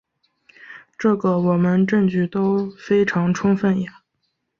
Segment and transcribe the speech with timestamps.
[0.97, 4.01] 这个我们证据都非常充分呀。